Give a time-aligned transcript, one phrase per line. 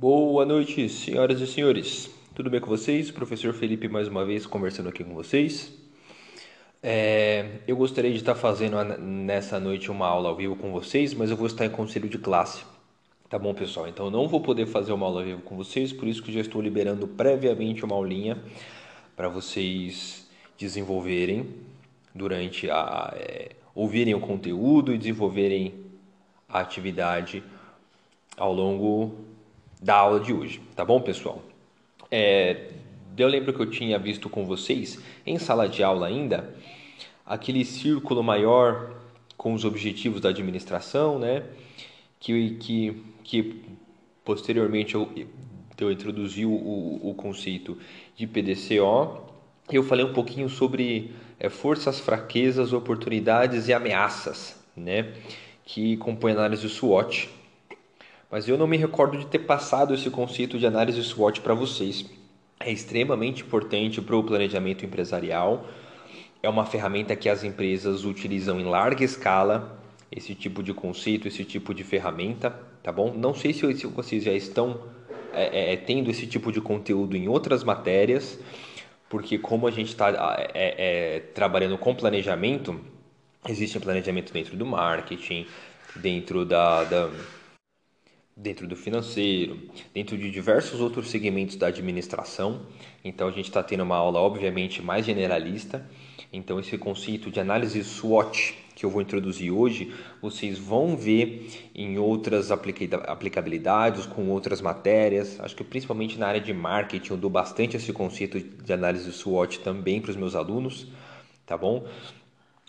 [0.00, 2.08] Boa noite, senhoras e senhores.
[2.32, 3.10] Tudo bem com vocês?
[3.10, 5.72] Professor Felipe mais uma vez conversando aqui com vocês.
[6.80, 11.32] É, eu gostaria de estar fazendo nessa noite uma aula ao vivo com vocês, mas
[11.32, 12.62] eu vou estar em conselho de classe.
[13.28, 13.88] Tá bom, pessoal?
[13.88, 16.32] Então eu não vou poder fazer uma aula ao vivo com vocês, por isso que
[16.32, 18.40] já estou liberando previamente uma aulinha
[19.16, 21.44] para vocês desenvolverem
[22.14, 25.74] durante a é, ouvirem o conteúdo e desenvolverem
[26.48, 27.42] a atividade
[28.36, 29.26] ao longo
[29.80, 31.42] da aula de hoje, tá bom, pessoal?
[32.10, 32.68] É,
[33.16, 36.54] eu lembro que eu tinha visto com vocês, em sala de aula ainda,
[37.24, 38.94] aquele círculo maior
[39.36, 41.44] com os objetivos da administração, né?
[42.18, 43.62] Que, que, que
[44.24, 45.08] posteriormente eu,
[45.78, 47.78] eu introduzi o, o conceito
[48.16, 49.28] de PDCO.
[49.70, 55.12] Eu falei um pouquinho sobre é, forças, fraquezas, oportunidades e ameaças, né?
[55.64, 57.28] Que compõem a análise SWOT
[58.30, 62.04] mas eu não me recordo de ter passado esse conceito de análise SWOT para vocês.
[62.60, 65.66] É extremamente importante para o planejamento empresarial.
[66.42, 69.80] É uma ferramenta que as empresas utilizam em larga escala,
[70.10, 72.50] esse tipo de conceito, esse tipo de ferramenta,
[72.82, 73.12] tá bom?
[73.12, 74.80] Não sei se vocês já estão
[75.32, 78.38] é, é, tendo esse tipo de conteúdo em outras matérias,
[79.08, 80.10] porque como a gente está
[80.54, 82.78] é, é, trabalhando com planejamento,
[83.48, 85.46] existe planejamento dentro do marketing,
[85.96, 87.10] dentro da, da
[88.38, 89.58] dentro do financeiro,
[89.92, 92.66] dentro de diversos outros segmentos da administração.
[93.04, 95.84] Então a gente está tendo uma aula obviamente mais generalista.
[96.32, 101.98] Então esse conceito de análise SWOT que eu vou introduzir hoje, vocês vão ver em
[101.98, 105.40] outras aplicabilidades, com outras matérias.
[105.40, 109.58] Acho que principalmente na área de marketing eu dou bastante esse conceito de análise SWOT
[109.60, 110.86] também para os meus alunos,
[111.44, 111.88] tá bom?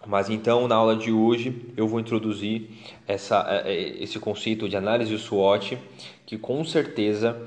[0.08, 2.70] Mas então, na aula de hoje, eu vou introduzir
[3.08, 5.78] essa, é, é, esse conceito de análise SWOT,
[6.26, 7.40] que com certeza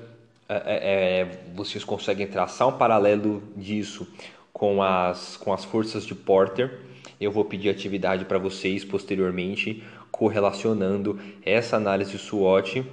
[0.48, 4.06] é, é, vocês conseguem traçar um paralelo disso
[4.52, 6.80] com as, com as forças de Porter.
[7.18, 12.84] Eu vou pedir atividade para vocês posteriormente, correlacionando essa análise SWOT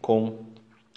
[0.00, 0.44] com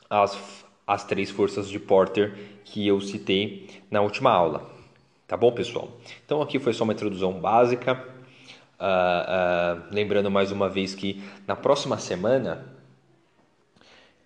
[0.09, 0.37] as,
[0.85, 4.78] as três forças de Porter que eu citei na última aula.
[5.29, 5.89] Tá bom, pessoal?
[6.25, 8.03] Então aqui foi só uma introdução básica.
[8.79, 12.65] Uh, uh, lembrando mais uma vez que na próxima semana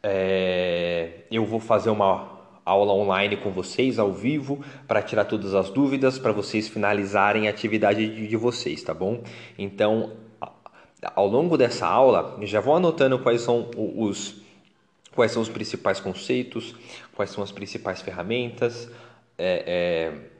[0.01, 5.69] é, eu vou fazer uma aula online com vocês ao vivo para tirar todas as
[5.69, 9.23] dúvidas para vocês finalizarem a atividade de, de vocês, tá bom?
[9.59, 10.13] Então,
[11.13, 14.41] ao longo dessa aula, já vou anotando quais são os
[15.13, 16.73] quais são os principais conceitos,
[17.13, 18.89] quais são as principais ferramentas.
[19.37, 20.32] É, é,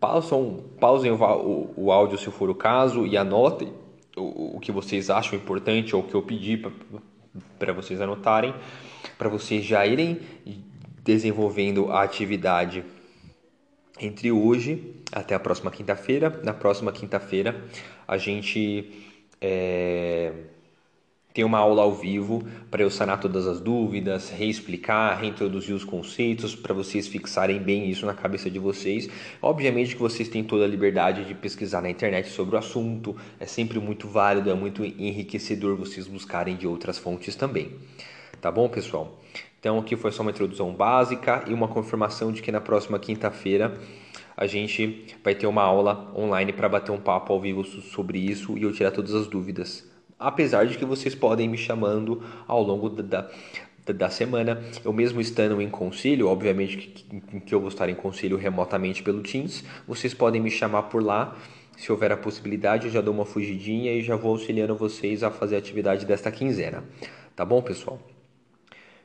[0.00, 3.72] Pausam, pausem o, o, o áudio se for o caso e anotem
[4.16, 6.62] o, o que vocês acham importante ou o que eu pedi
[7.58, 8.54] para vocês anotarem,
[9.18, 10.20] para vocês já irem
[11.02, 12.84] desenvolvendo a atividade
[14.00, 16.40] entre hoje até a próxima quinta-feira.
[16.42, 17.64] Na próxima quinta-feira
[18.08, 19.06] a gente
[19.40, 20.32] é,
[21.36, 26.54] tem uma aula ao vivo para eu sanar todas as dúvidas, reexplicar, reintroduzir os conceitos,
[26.54, 29.06] para vocês fixarem bem isso na cabeça de vocês.
[29.42, 33.44] Obviamente que vocês têm toda a liberdade de pesquisar na internet sobre o assunto, é
[33.44, 37.70] sempre muito válido, é muito enriquecedor vocês buscarem de outras fontes também.
[38.40, 39.20] Tá bom, pessoal?
[39.60, 43.78] Então aqui foi só uma introdução básica e uma confirmação de que na próxima quinta-feira
[44.34, 48.56] a gente vai ter uma aula online para bater um papo ao vivo sobre isso
[48.56, 52.88] e eu tirar todas as dúvidas apesar de que vocês podem me chamando ao longo
[52.88, 53.28] da,
[53.84, 54.62] da, da semana.
[54.84, 59.22] Eu mesmo estando em concílio, obviamente que, que eu vou estar em concílio remotamente pelo
[59.22, 61.36] Teams, vocês podem me chamar por lá.
[61.76, 65.30] Se houver a possibilidade, eu já dou uma fugidinha e já vou auxiliando vocês a
[65.30, 66.82] fazer a atividade desta quinzena.
[67.34, 68.00] Tá bom, pessoal?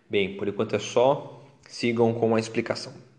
[0.09, 1.37] Bem, por enquanto é só.
[1.67, 3.10] Sigam com a explicação.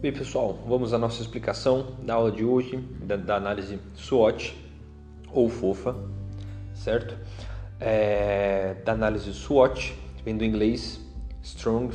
[0.00, 4.56] Bem, pessoal, vamos à nossa explicação da aula de hoje, da, da análise SWOT
[5.32, 5.96] ou FOFA,
[6.72, 7.18] certo?
[7.80, 11.00] É, da análise SWOT, vem do inglês
[11.42, 11.92] Strong,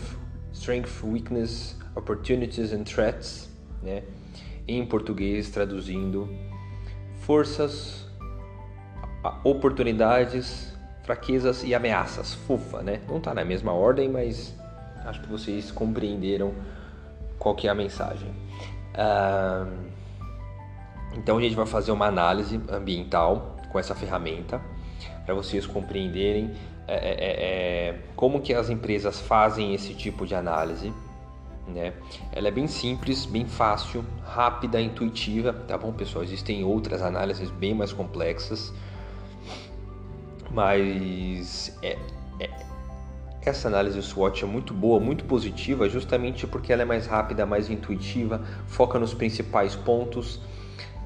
[0.52, 3.50] Strength, Weakness, Opportunities and Threats,
[3.82, 4.04] né?
[4.68, 6.28] Em português, traduzindo
[7.22, 8.06] forças,
[9.46, 13.00] oportunidades, fraquezas e ameaças, FOFA, né?
[13.08, 14.54] Não está na mesma ordem, mas
[15.06, 16.54] acho que vocês compreenderam
[17.44, 18.30] qual que é a mensagem.
[18.96, 19.92] Uh,
[21.16, 24.62] então a gente vai fazer uma análise ambiental com essa ferramenta
[25.26, 26.56] para vocês compreenderem
[26.88, 30.94] é, é, é, é, como que as empresas fazem esse tipo de análise,
[31.68, 31.94] né?
[32.32, 36.24] Ela é bem simples, bem fácil, rápida, intuitiva, tá bom, pessoal?
[36.26, 38.74] Existem outras análises bem mais complexas,
[40.52, 41.98] mas é,
[42.42, 42.50] é,
[43.46, 47.70] essa análise SWOT é muito boa, muito positiva, justamente porque ela é mais rápida, mais
[47.70, 50.42] intuitiva, foca nos principais pontos,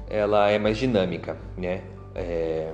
[0.08, 1.82] ela é mais dinâmica, né?
[2.14, 2.72] É,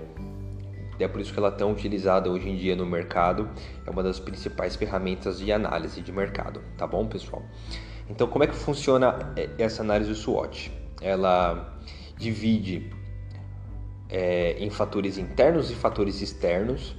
[0.99, 3.49] é por isso que ela é tão utilizada hoje em dia no mercado,
[3.87, 7.43] é uma das principais ferramentas de análise de mercado, tá bom, pessoal?
[8.09, 10.71] Então, como é que funciona é, essa análise SWOT?
[11.01, 11.79] Ela
[12.17, 12.91] divide
[14.09, 16.97] é, em fatores internos e fatores externos.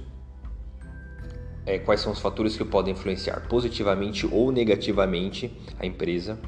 [1.66, 6.38] É, quais são os fatores que podem influenciar positivamente ou negativamente a empresa,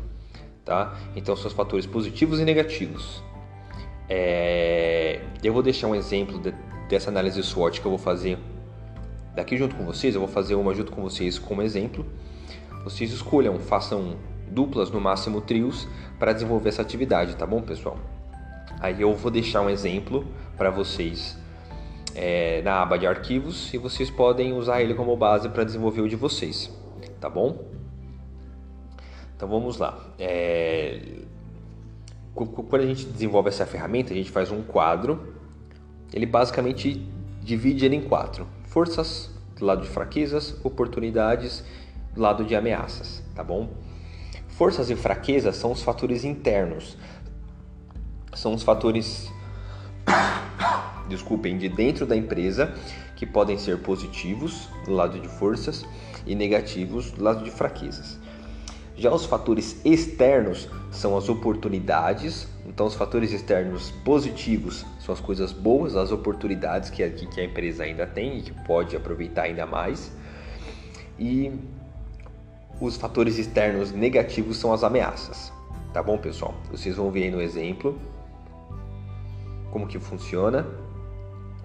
[0.65, 0.97] tá?
[1.17, 3.21] Então, são os fatores positivos e negativos.
[4.09, 6.55] É, eu vou deixar um exemplo de,
[6.89, 8.39] dessa análise SWOT que eu vou fazer
[9.35, 10.15] daqui junto com vocês.
[10.15, 12.07] Eu vou fazer uma junto com vocês como exemplo.
[12.85, 14.17] Vocês escolham, façam
[14.51, 15.87] duplas, no máximo trios,
[16.19, 17.99] para desenvolver essa atividade, tá bom, pessoal?
[18.81, 20.27] Aí eu vou deixar um exemplo
[20.57, 21.37] para vocês
[22.21, 26.09] é, na aba de arquivos e vocês podem usar ele como base para desenvolver o
[26.09, 26.69] de vocês,
[27.21, 27.65] tá bom?
[29.37, 29.97] Então vamos lá.
[30.19, 31.01] É...
[32.35, 35.33] Quando a gente desenvolve essa ferramenta, a gente faz um quadro.
[36.13, 37.09] Ele basicamente
[37.41, 41.65] divide ele em quatro: forças do lado de fraquezas, oportunidades
[42.15, 43.71] do lado de ameaças, tá bom?
[44.49, 46.99] Forças e fraquezas são os fatores internos,
[48.35, 49.31] são os fatores,
[51.09, 52.75] desculpem, de dentro da empresa
[53.17, 55.85] que podem ser positivos do lado de forças
[56.27, 58.19] e negativos do lado de fraquezas.
[58.97, 62.49] Já os fatores externos são as oportunidades.
[62.67, 67.45] Então, os fatores externos positivos são as coisas boas, as oportunidades que a, que a
[67.45, 70.11] empresa ainda tem e que pode aproveitar ainda mais.
[71.17, 71.53] E
[72.81, 75.53] os fatores externos negativos são as ameaças.
[75.93, 76.55] Tá bom, pessoal?
[76.71, 77.99] Vocês vão ver aí no exemplo
[79.71, 80.67] como que funciona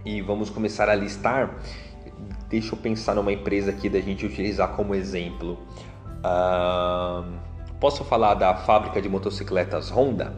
[0.05, 1.57] e vamos começar a listar.
[2.49, 5.59] Deixa eu pensar numa empresa aqui da gente utilizar como exemplo.
[7.79, 10.35] Posso falar da fábrica de motocicletas Honda?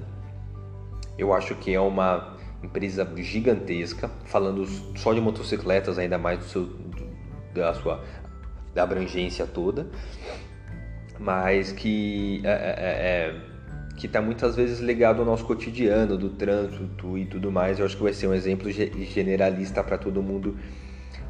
[1.18, 4.66] Eu acho que é uma empresa gigantesca, falando
[4.98, 6.70] só de motocicletas, ainda mais do seu,
[7.54, 8.04] da sua
[8.74, 9.88] da abrangência toda,
[11.18, 13.55] mas que é, é, é, é
[13.95, 17.80] que está muitas vezes ligado ao nosso cotidiano, do trânsito e tudo mais.
[17.80, 20.57] Eu acho que vai ser um exemplo generalista para todo mundo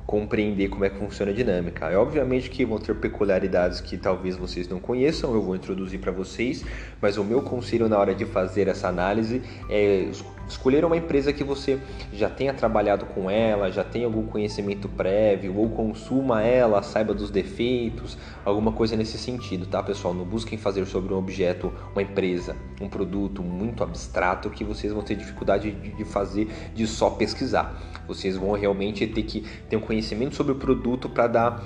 [0.05, 1.89] compreender como é que funciona a dinâmica.
[1.89, 6.11] É obviamente que vão ter peculiaridades que talvez vocês não conheçam, eu vou introduzir para
[6.11, 6.63] vocês,
[7.01, 10.09] mas o meu conselho na hora de fazer essa análise é
[10.47, 11.79] escolher uma empresa que você
[12.13, 17.29] já tenha trabalhado com ela, já tenha algum conhecimento prévio ou consuma ela, saiba dos
[17.29, 20.13] defeitos, alguma coisa nesse sentido, tá, pessoal?
[20.13, 25.01] Não busquem fazer sobre um objeto, uma empresa, um produto muito abstrato que vocês vão
[25.01, 27.81] ter dificuldade de fazer de só pesquisar.
[28.07, 31.63] Vocês vão realmente ter que ter um conhecimento sobre o produto para dar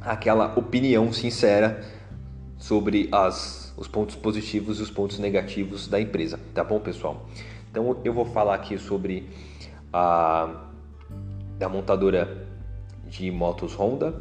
[0.00, 1.84] aquela opinião sincera
[2.58, 7.28] sobre as, os pontos positivos e os pontos negativos da empresa, tá bom, pessoal?
[7.76, 9.28] Então eu vou falar aqui sobre
[9.92, 10.62] a
[11.58, 12.48] da montadora
[13.04, 14.14] de motos Honda.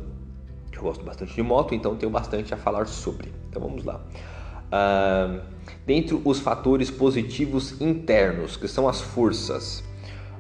[0.74, 3.31] Eu gosto bastante de moto, então tenho bastante a falar sobre.
[3.50, 4.02] Então vamos lá.
[4.66, 5.40] Uh,
[5.86, 9.81] dentre os fatores positivos internos, que são as forças,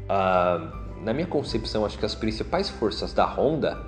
[0.09, 3.81] uh, na minha concepção, acho que as principais forças da Honda,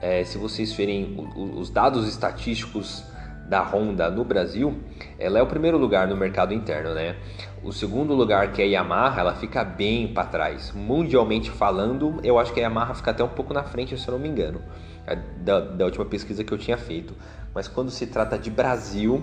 [0.00, 3.04] é, se vocês verem os dados estatísticos
[3.50, 4.78] da Honda no Brasil,
[5.18, 7.16] ela é o primeiro lugar no mercado interno, né?
[7.62, 10.72] O segundo lugar, que é a Yamaha, ela fica bem para trás.
[10.72, 14.12] Mundialmente falando, eu acho que a Yamaha fica até um pouco na frente, se eu
[14.12, 14.62] não me engano,
[15.06, 17.14] é da, da última pesquisa que eu tinha feito.
[17.54, 19.22] Mas quando se trata de Brasil,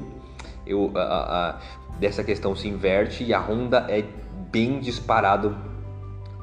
[0.66, 1.60] eu, a, a,
[1.98, 4.04] dessa questão se inverte e a Honda é
[4.52, 5.58] bem disparado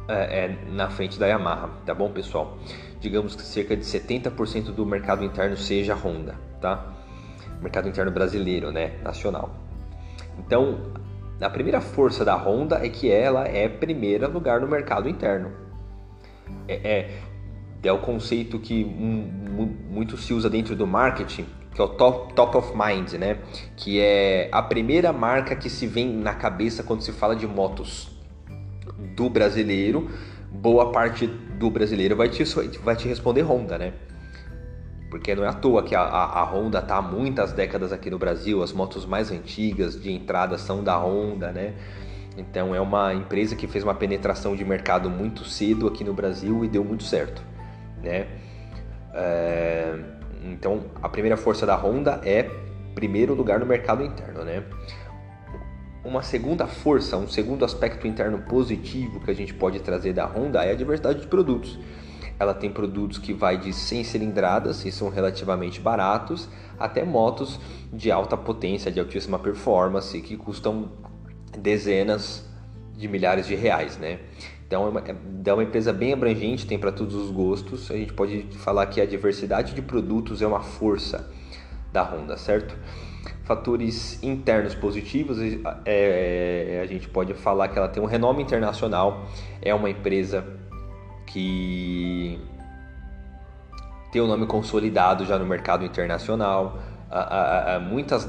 [0.08, 2.58] é, é, na frente da Yamaha, tá bom, pessoal?
[3.00, 6.92] Digamos que cerca de 70% do mercado interno seja Honda, tá?
[7.64, 9.50] mercado interno brasileiro, né, nacional.
[10.38, 10.92] Então,
[11.44, 15.52] a primeira força da Honda é que ela é primeira lugar no mercado interno.
[16.66, 17.10] É, é,
[17.82, 22.56] é o conceito que muito se usa dentro do marketing, que é o top, top
[22.56, 23.38] of mind, né?
[23.76, 28.10] Que é a primeira marca que se vem na cabeça quando se fala de motos
[29.14, 30.10] do brasileiro.
[30.50, 32.44] Boa parte do brasileiro vai te,
[32.82, 33.92] vai te responder Honda, né?
[35.14, 38.10] Porque não é à toa que a, a, a Honda está há muitas décadas aqui
[38.10, 41.74] no Brasil, as motos mais antigas de entrada são da Honda, né?
[42.36, 46.64] Então é uma empresa que fez uma penetração de mercado muito cedo aqui no Brasil
[46.64, 47.44] e deu muito certo,
[48.02, 48.26] né?
[49.14, 49.96] É,
[50.46, 52.50] então a primeira força da Honda é
[52.96, 54.64] primeiro lugar no mercado interno, né?
[56.04, 60.64] Uma segunda força, um segundo aspecto interno positivo que a gente pode trazer da Honda
[60.64, 61.78] é a diversidade de produtos.
[62.38, 66.48] Ela tem produtos que vai de 100 cilindradas e são relativamente baratos,
[66.78, 67.60] até motos
[67.92, 70.90] de alta potência, de altíssima performance, que custam
[71.56, 72.44] dezenas
[72.96, 74.20] de milhares de reais, né?
[74.66, 75.04] Então é uma,
[75.46, 77.90] é uma empresa bem abrangente, tem para todos os gostos.
[77.90, 81.30] A gente pode falar que a diversidade de produtos é uma força
[81.92, 82.76] da Honda, certo?
[83.44, 85.38] Fatores internos positivos,
[85.84, 89.26] é, a gente pode falar que ela tem um renome internacional,
[89.60, 90.44] é uma empresa
[91.34, 92.38] que
[94.12, 96.78] tem o um nome consolidado já no mercado internacional.
[97.90, 98.28] muitas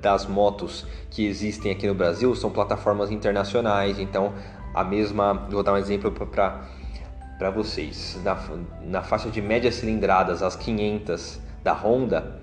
[0.00, 4.32] das motos que existem aqui no Brasil são plataformas internacionais, então
[4.72, 5.34] a mesma.
[5.50, 8.16] Vou dar um exemplo para vocês.
[8.22, 8.38] Na,
[8.84, 12.40] na faixa de médias cilindradas, as 500 da Honda,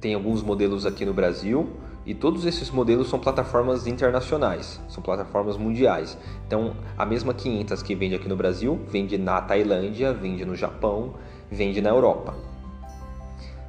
[0.00, 1.72] tem alguns modelos aqui no Brasil
[2.06, 6.18] e todos esses modelos são plataformas internacionais, são plataformas mundiais.
[6.46, 11.14] Então, a mesma 500 que vende aqui no Brasil, vende na Tailândia, vende no Japão,
[11.50, 12.34] vende na Europa.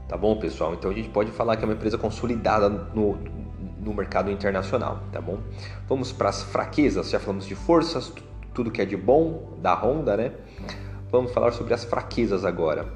[0.08, 0.74] Tá bom, pessoal?
[0.74, 3.18] Então a gente pode falar que é uma empresa consolidada no,
[3.80, 5.40] no mercado internacional, tá bom?
[5.88, 8.14] Vamos para as fraquezas, já falamos de forças,
[8.54, 10.32] tudo que é de bom da Honda, né?
[11.12, 12.88] Vamos falar sobre as fraquezas agora.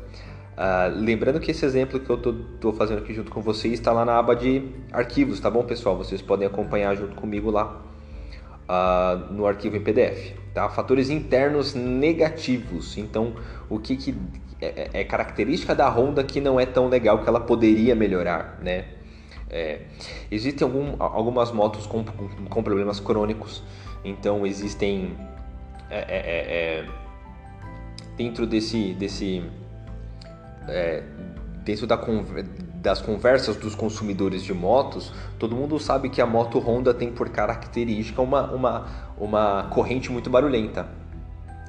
[0.59, 4.03] Uh, lembrando que esse exemplo que eu estou fazendo aqui junto com vocês está lá
[4.03, 4.61] na aba de
[4.91, 5.95] arquivos, tá bom, pessoal?
[5.95, 7.81] Vocês podem acompanhar junto comigo lá
[8.67, 10.33] uh, no arquivo em PDF.
[10.53, 10.67] Tá?
[10.67, 12.97] Fatores internos negativos.
[12.97, 13.35] Então,
[13.69, 14.13] o que, que
[14.59, 18.85] é, é, característica da Honda que não é tão legal que ela poderia melhorar, né?
[19.49, 19.83] É,
[20.29, 23.63] existem algum, algumas motos com, com, problemas crônicos,
[24.05, 25.17] então existem
[25.89, 26.85] é, é, é,
[28.15, 29.41] dentro desse, desse
[31.63, 31.99] dentro da,
[32.75, 37.29] das conversas dos consumidores de motos, todo mundo sabe que a moto Honda tem por
[37.29, 38.85] característica uma, uma,
[39.17, 40.87] uma corrente muito barulhenta.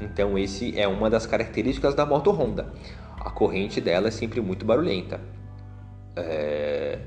[0.00, 2.72] Então esse é uma das características da moto Honda.
[3.20, 5.20] A corrente dela é sempre muito barulhenta.
[6.16, 6.98] É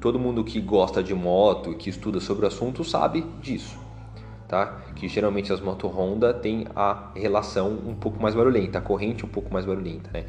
[0.00, 3.78] todo mundo que gosta de moto e que estuda sobre o assunto sabe disso,
[4.48, 4.80] tá?
[4.94, 9.28] Que geralmente as motos Honda têm a relação um pouco mais barulhenta, a corrente um
[9.28, 10.24] pouco mais barulhenta, né?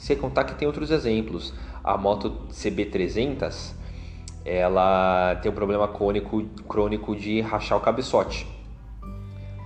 [0.00, 1.52] Sem contar que tem outros exemplos.
[1.84, 3.74] A moto CB300,
[4.46, 8.46] ela tem um problema crônico, crônico de rachar o cabeçote.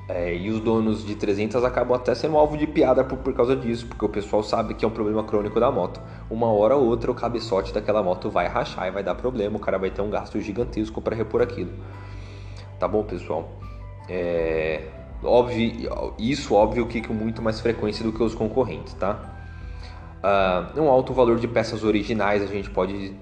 [0.08, 3.54] É, e os donos de 300 acabam até sendo alvo de piada por, por causa
[3.54, 6.00] disso, porque o pessoal sabe que é um problema crônico da moto.
[6.28, 9.60] Uma hora ou outra o cabeçote daquela moto vai rachar e vai dar problema, o
[9.60, 11.70] cara vai ter um gasto gigantesco para repor aquilo.
[12.80, 13.48] Tá bom, pessoal?
[14.08, 14.82] É,
[15.22, 15.88] óbvio,
[16.18, 19.33] isso óbvio que com muito mais frequência do que os concorrentes, tá?
[20.24, 23.14] Uh, um alto valor de peças originais a gente pode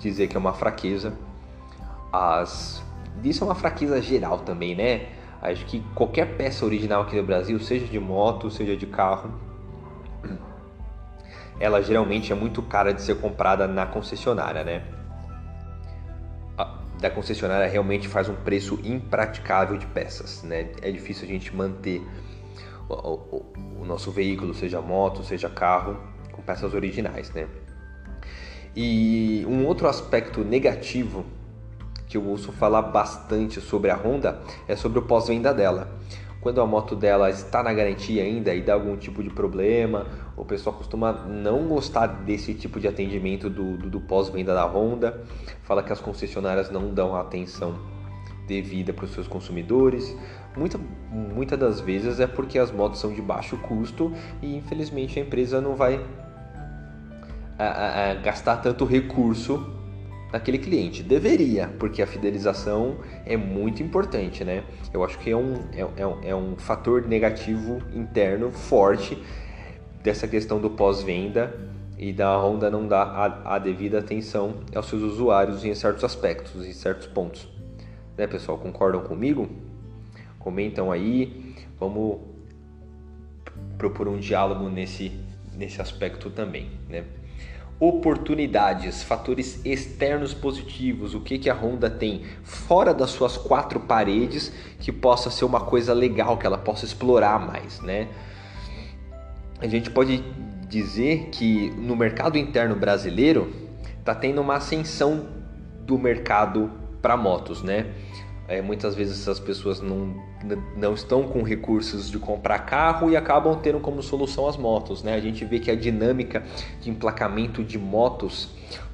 [0.00, 1.16] dizer que é uma fraqueza.
[2.12, 2.82] As,
[3.22, 5.06] isso é uma fraqueza geral também, né?
[5.40, 9.30] Acho que qualquer peça original aqui no Brasil, seja de moto, seja de carro,
[11.60, 14.82] ela geralmente é muito cara de ser comprada na concessionária, né?
[17.00, 20.72] Da concessionária realmente faz um preço impraticável de peças, né?
[20.82, 22.04] É difícil a gente manter
[22.88, 25.96] o, o, o nosso veículo, seja moto, seja carro,
[26.32, 27.46] com peças originais, né?
[28.74, 31.24] E um outro aspecto negativo
[32.08, 35.92] que eu ouço falar bastante sobre a Honda é sobre o pós-venda dela.
[36.40, 40.44] Quando a moto dela está na garantia ainda e dá algum tipo de problema, o
[40.44, 45.22] pessoal costuma não gostar desse tipo de atendimento do, do, do pós-venda da Honda,
[45.62, 47.78] fala que as concessionárias não dão a atenção
[48.46, 50.16] devida para os seus consumidores.
[50.56, 50.78] Muita,
[51.10, 54.12] muitas das vezes é porque as motos são de baixo custo
[54.42, 56.04] e infelizmente a empresa não vai
[57.62, 59.80] a, a, a gastar tanto recurso
[60.32, 61.02] naquele cliente.
[61.02, 64.64] Deveria, porque a fidelização é muito importante, né?
[64.92, 69.22] Eu acho que é um, é, é, é um fator negativo interno forte
[70.02, 71.54] dessa questão do pós-venda
[71.98, 76.66] e da Honda não dar a, a, devida atenção aos seus usuários em certos aspectos,
[76.66, 77.48] em certos pontos.
[78.16, 78.58] Né, pessoal?
[78.58, 79.48] Concordam comigo?
[80.38, 81.54] Comentam aí.
[81.78, 82.20] Vamos
[83.78, 85.12] propor um diálogo nesse,
[85.54, 87.04] nesse aspecto também, né?
[87.82, 94.52] Oportunidades, fatores externos positivos, o que, que a Honda tem fora das suas quatro paredes
[94.78, 98.06] que possa ser uma coisa legal, que ela possa explorar mais, né?
[99.58, 100.22] A gente pode
[100.68, 103.52] dizer que no mercado interno brasileiro
[103.98, 105.26] está tendo uma ascensão
[105.80, 106.70] do mercado
[107.02, 107.86] para motos, né?
[108.48, 110.14] É, muitas vezes essas pessoas não,
[110.76, 115.02] não estão com recursos de comprar carro e acabam tendo como solução as motos.
[115.02, 115.14] Né?
[115.14, 116.42] A gente vê que a dinâmica
[116.80, 118.50] de emplacamento de motos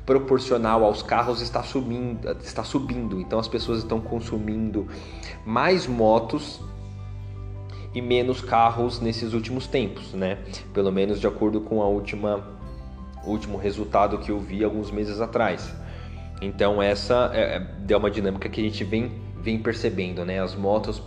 [0.09, 3.21] proporcional aos carros está subindo, está subindo.
[3.21, 4.87] Então as pessoas estão consumindo
[5.45, 6.61] mais motos
[7.95, 10.39] e menos carros nesses últimos tempos, né?
[10.73, 12.59] Pelo menos de acordo com a última
[13.25, 15.75] último resultado que eu vi alguns meses atrás.
[16.41, 19.13] Então essa é, é, uma dinâmica que a gente vem,
[19.49, 20.43] vem percebendo, né?
[20.43, 21.03] As motos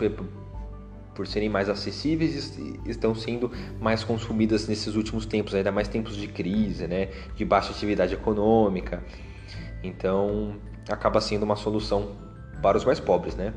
[1.13, 2.57] por serem mais acessíveis
[2.88, 7.10] estão sendo mais consumidas nesses últimos tempos, ainda mais tempos de crise, né?
[7.36, 9.03] De baixa atividade econômica.
[9.83, 10.55] Então
[10.89, 12.15] acaba sendo uma solução
[12.63, 13.53] para os mais pobres, né?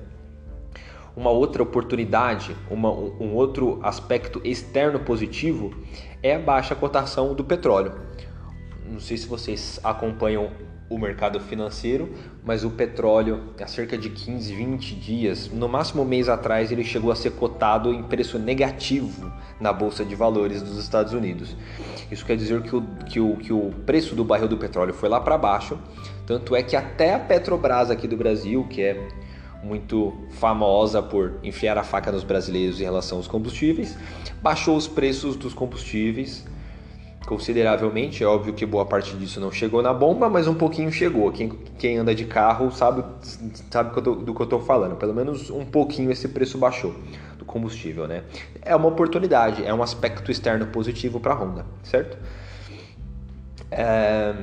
[1.17, 5.73] Uma outra oportunidade, uma, um outro aspecto externo positivo
[6.23, 7.93] é a baixa cotação do petróleo.
[8.91, 10.51] Não sei se vocês acompanham
[10.89, 12.13] o mercado financeiro,
[12.45, 16.85] mas o petróleo, há cerca de 15, 20 dias, no máximo um mês atrás, ele
[16.85, 21.57] chegou a ser cotado em preço negativo na Bolsa de Valores dos Estados Unidos.
[22.11, 25.09] Isso quer dizer que o, que o, que o preço do barril do petróleo foi
[25.09, 25.79] lá para baixo,
[26.27, 29.09] tanto é que até a Petrobras aqui do Brasil, que é
[29.63, 33.97] muito famosa por enfiar a faca nos brasileiros em relação aos combustíveis,
[34.43, 36.45] baixou os preços dos combustíveis
[37.27, 38.23] consideravelmente.
[38.23, 41.31] É óbvio que boa parte disso não chegou na bomba, mas um pouquinho chegou.
[41.33, 43.05] Quem, quem anda de carro sabe,
[43.71, 44.97] sabe do que eu estou falando.
[44.97, 46.95] Pelo menos um pouquinho esse preço baixou
[47.39, 48.25] do combustível, né?
[48.63, 52.19] É uma oportunidade, é um aspecto externo positivo para a Honda, certo?
[53.71, 54.35] É,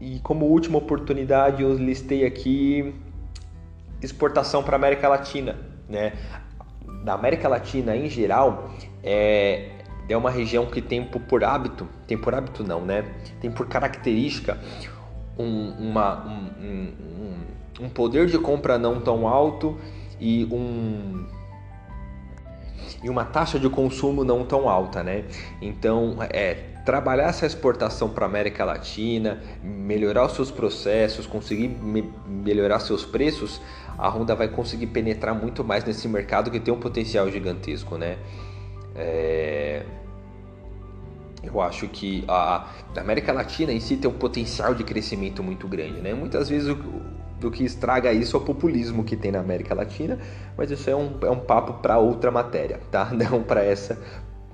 [0.00, 2.94] e como última oportunidade, eu listei aqui
[4.02, 5.58] exportação para América Latina,
[5.88, 6.12] né?
[7.04, 8.70] Da América Latina em geral,
[9.02, 9.75] é,
[10.08, 13.04] é uma região que tem por hábito, tem por hábito não, né?
[13.40, 14.58] Tem por característica
[15.38, 16.92] um, uma, um,
[17.80, 19.76] um, um poder de compra não tão alto
[20.20, 21.26] e um
[23.02, 25.24] e uma taxa de consumo não tão alta, né?
[25.60, 32.10] Então, é trabalhar essa exportação para a América Latina, melhorar os seus processos, conseguir me
[32.26, 33.60] melhorar seus preços,
[33.98, 38.18] a Honda vai conseguir penetrar muito mais nesse mercado que tem um potencial gigantesco, né?
[38.96, 39.84] É...
[41.42, 46.00] Eu acho que a, América Latina em si tem um potencial de crescimento muito grande,
[46.00, 46.12] né?
[46.12, 46.76] Muitas vezes o,
[47.38, 50.18] do que estraga isso é o populismo que tem na América Latina,
[50.56, 53.10] mas isso é um, é um papo para outra matéria, tá?
[53.14, 53.98] Não para essa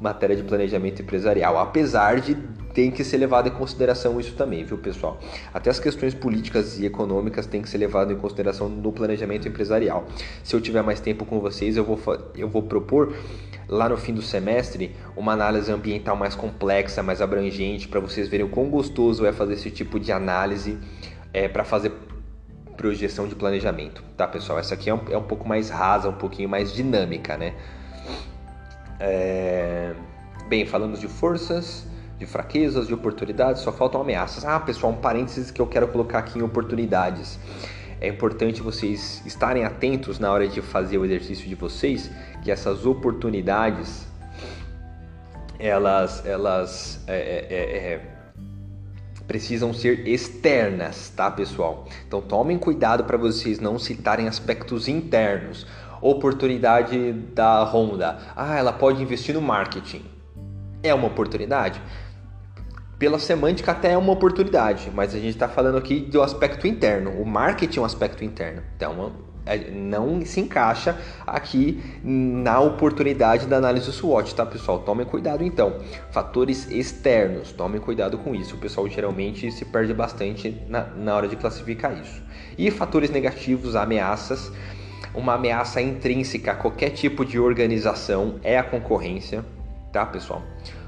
[0.02, 2.34] matéria de planejamento empresarial, apesar de
[2.74, 5.20] tem que ser levado em consideração isso também, viu, pessoal?
[5.52, 10.06] Até as questões políticas e econômicas têm que ser levadas em consideração no planejamento empresarial.
[10.42, 12.00] Se eu tiver mais tempo com vocês, eu vou,
[12.34, 13.14] eu vou propor
[13.68, 18.46] lá no fim do semestre uma análise ambiental mais complexa, mais abrangente, para vocês verem
[18.46, 20.78] o quão gostoso é fazer esse tipo de análise
[21.32, 21.92] é, para fazer
[22.76, 24.58] projeção de planejamento, tá, pessoal?
[24.58, 27.54] Essa aqui é um, é um pouco mais rasa, um pouquinho mais dinâmica, né?
[29.02, 29.94] É...
[30.48, 31.84] Bem, falamos de forças,
[32.18, 34.44] de fraquezas, de oportunidades, só faltam ameaças.
[34.44, 37.38] Ah, pessoal, um parênteses que eu quero colocar aqui em oportunidades.
[38.00, 42.10] É importante vocês estarem atentos na hora de fazer o exercício de vocês,
[42.42, 44.06] que essas oportunidades
[45.58, 48.12] elas, elas é, é, é, é
[49.26, 51.86] precisam ser externas, tá, pessoal?
[52.06, 55.66] Então tomem cuidado para vocês não citarem aspectos internos
[56.02, 58.18] oportunidade da Honda.
[58.36, 60.04] Ah, ela pode investir no marketing.
[60.82, 61.80] É uma oportunidade?
[62.98, 67.10] Pela semântica até é uma oportunidade, mas a gente está falando aqui do aspecto interno.
[67.20, 68.62] O marketing é um aspecto interno.
[68.76, 69.12] Então,
[69.44, 74.80] é, não se encaixa aqui na oportunidade da análise do SWOT, tá pessoal?
[74.80, 75.80] Tomem cuidado então.
[76.10, 78.54] Fatores externos, tomem cuidado com isso.
[78.54, 82.22] O pessoal geralmente se perde bastante na, na hora de classificar isso.
[82.56, 84.52] E fatores negativos, ameaças
[85.14, 89.44] uma ameaça intrínseca a qualquer tipo de organização é a concorrência,
[89.92, 90.42] tá, pessoal?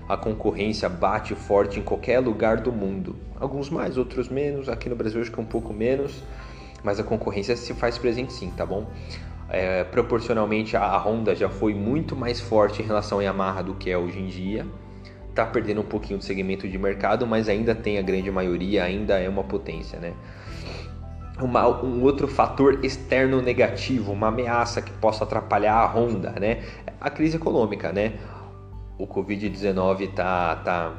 [0.09, 3.17] A concorrência bate forte em qualquer lugar do mundo.
[3.39, 4.69] Alguns mais, outros menos.
[4.69, 6.23] Aqui no Brasil acho que um pouco menos,
[6.83, 8.87] mas a concorrência se faz presente sim, tá bom?
[9.49, 13.91] É, proporcionalmente a Honda já foi muito mais forte em relação à Yamaha do que
[13.91, 14.67] é hoje em dia.
[15.35, 19.19] Tá perdendo um pouquinho de segmento de mercado, mas ainda tem a grande maioria, ainda
[19.19, 20.13] é uma potência, né?
[21.41, 26.63] Uma, um outro fator externo negativo, uma ameaça que possa atrapalhar a Honda, né?
[27.01, 28.15] A crise econômica, né?
[28.99, 30.93] O Covid-19 tá, tá,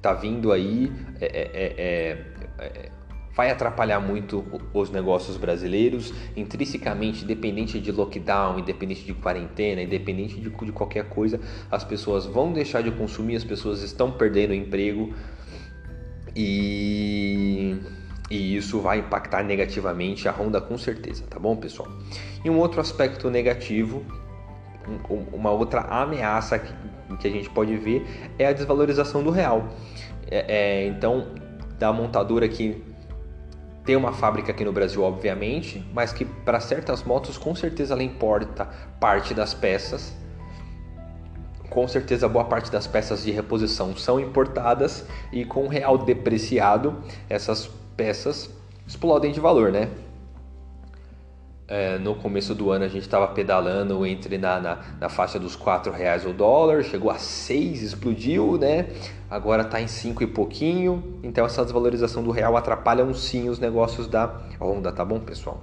[0.00, 2.18] tá vindo aí, é, é,
[2.58, 2.90] é,
[3.34, 10.50] vai atrapalhar muito os negócios brasileiros, intrinsecamente, independente de lockdown, independente de quarentena, independente de,
[10.50, 15.14] de qualquer coisa, as pessoas vão deixar de consumir, as pessoas estão perdendo emprego
[16.36, 17.76] e
[18.32, 21.86] e isso vai impactar negativamente a Honda com certeza, tá bom, pessoal?
[22.42, 24.02] E um outro aspecto negativo,
[25.34, 29.68] uma outra ameaça que, a gente pode ver é a desvalorização do real.
[30.30, 31.26] É, é, então,
[31.78, 32.82] da montadora que
[33.84, 38.02] tem uma fábrica aqui no Brasil, obviamente, mas que para certas motos com certeza ela
[38.02, 38.66] importa
[38.98, 40.14] parte das peças.
[41.68, 46.96] Com certeza boa parte das peças de reposição são importadas e com o real depreciado
[47.28, 48.50] essas peças
[48.84, 49.88] explodem de valor, né?
[51.68, 55.54] É, no começo do ano a gente estava pedalando entre na, na, na, faixa dos
[55.54, 58.88] 4 reais o dólar, chegou a 6, explodiu, né?
[59.30, 61.20] Agora está em 5 e pouquinho.
[61.22, 65.62] Então essa desvalorização do real atrapalha um sim os negócios da Honda, tá bom, pessoal?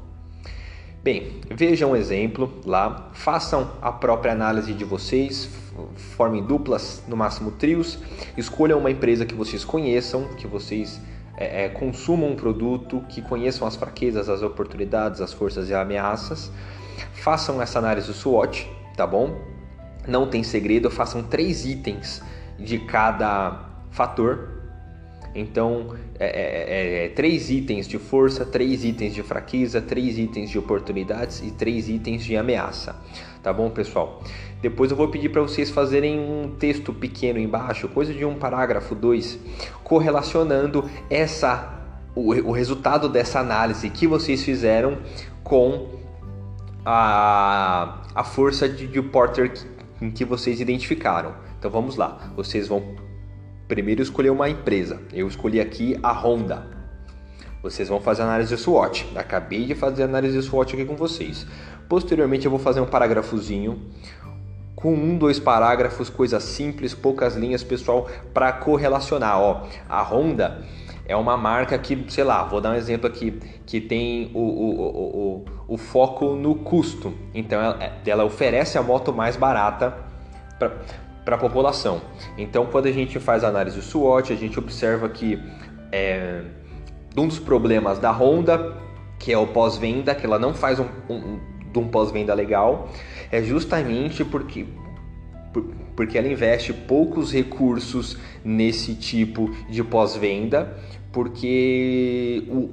[1.04, 5.50] Bem, vejam um exemplo lá, façam a própria análise de vocês,
[6.16, 8.00] formem duplas, no máximo trios,
[8.38, 11.02] escolham uma empresa que vocês conheçam, que vocês
[11.40, 16.52] é, é, consumam um produto, que conheçam as fraquezas, as oportunidades, as forças e ameaças.
[17.14, 19.40] Façam essa análise SWOT, tá bom?
[20.06, 22.22] Não tem segredo, façam três itens
[22.60, 24.50] de cada fator.
[25.34, 30.50] Então, é, é, é, é, três itens de força, três itens de fraqueza, três itens
[30.50, 32.96] de oportunidades e três itens de ameaça.
[33.42, 34.22] Tá bom, pessoal?
[34.62, 38.94] Depois eu vou pedir para vocês fazerem um texto pequeno embaixo, coisa de um parágrafo,
[38.94, 39.40] dois,
[39.84, 41.80] correlacionando essa
[42.16, 44.98] o, o resultado dessa análise que vocês fizeram
[45.44, 45.88] com
[46.86, 51.34] a, a força de, de Porter que, que vocês identificaram.
[51.58, 52.32] Então vamos lá.
[52.36, 52.96] Vocês vão
[53.68, 55.02] primeiro escolher uma empresa.
[55.14, 56.68] Eu escolhi aqui a Honda.
[57.62, 59.06] Vocês vão fazer análise SWOT.
[59.16, 61.46] Acabei de fazer análise SWOT aqui com vocês.
[61.88, 63.82] Posteriormente eu vou fazer um parágrafozinho
[64.80, 69.38] com um, dois parágrafos, coisa simples, poucas linhas, pessoal, para correlacionar.
[69.38, 70.62] Ó, a Honda
[71.06, 73.32] é uma marca que, sei lá, vou dar um exemplo aqui,
[73.66, 77.14] que tem o, o, o, o, foco no custo.
[77.34, 79.98] Então ela, ela oferece a moto mais barata
[81.26, 82.02] para a população.
[82.38, 85.44] Então quando a gente faz a análise SWOT, a gente observa que
[85.92, 86.42] é,
[87.18, 88.78] um dos problemas da Honda,
[89.20, 91.40] que é o pós-venda, que ela não faz um, um,
[91.76, 92.90] um pós-venda legal,
[93.32, 94.66] é justamente porque
[95.96, 100.78] porque ela investe poucos recursos nesse tipo de pós-venda,
[101.12, 102.70] porque o,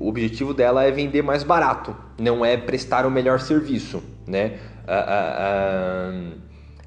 [0.00, 4.58] o, objetivo dela é vender mais barato, não é prestar o melhor serviço, né?
[4.86, 6.12] Ah, ah,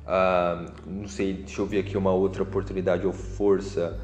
[0.08, 4.00] ah, não sei, deixa eu ver aqui uma outra oportunidade ou força.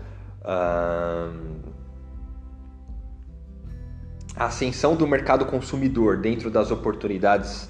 [4.36, 7.70] A ascensão do mercado consumidor dentro das oportunidades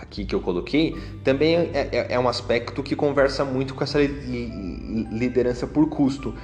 [0.00, 3.98] aqui que eu coloquei, também é, é, é, um aspecto que conversa muito com essa
[4.00, 6.34] liderança por custo.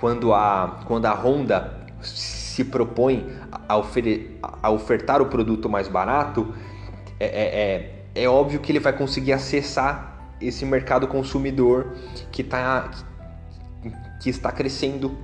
[0.00, 3.26] Quando a, quando a Honda se propõe
[3.68, 6.52] a, ofere, a ofertar o produto mais barato,
[7.20, 7.60] é, é,
[8.16, 11.94] é, é óbvio que ele vai conseguir acessar esse mercado consumidor
[12.32, 12.90] que, tá,
[14.20, 15.16] que está crescendo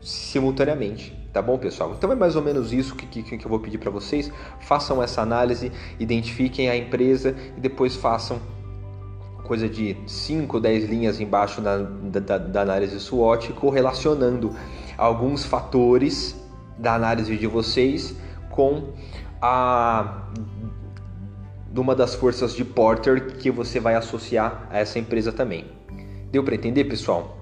[0.00, 1.25] simultaneamente.
[1.36, 1.92] Tá bom, pessoal?
[1.94, 4.32] Então é mais ou menos isso que, que, que eu vou pedir para vocês.
[4.58, 5.70] Façam essa análise,
[6.00, 8.40] identifiquem a empresa e depois façam
[9.44, 14.56] coisa de 5, 10 linhas embaixo da, da, da análise SWOT, correlacionando
[14.96, 16.34] alguns fatores
[16.78, 18.16] da análise de vocês
[18.48, 18.94] com
[19.42, 20.22] a
[21.76, 25.66] uma das forças de Porter que você vai associar a essa empresa também.
[26.32, 27.36] Deu para entender, pessoal?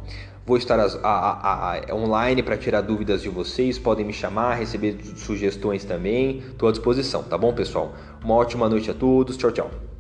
[0.46, 3.78] Vou estar a, a, a, online para tirar dúvidas de vocês.
[3.78, 6.38] Podem me chamar, receber sugestões também.
[6.38, 7.94] Estou à disposição, tá bom, pessoal?
[8.22, 9.38] Uma ótima noite a todos.
[9.38, 9.93] Tchau, tchau.